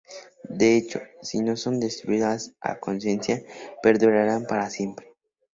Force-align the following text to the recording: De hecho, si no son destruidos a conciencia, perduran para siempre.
De 0.49 0.77
hecho, 0.77 0.99
si 1.21 1.41
no 1.41 1.55
son 1.55 1.79
destruidos 1.79 2.53
a 2.59 2.79
conciencia, 2.79 3.43
perduran 3.83 4.47
para 4.47 4.67
siempre. 4.71 5.13